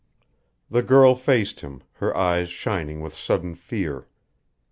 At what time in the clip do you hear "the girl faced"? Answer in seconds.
0.67-1.59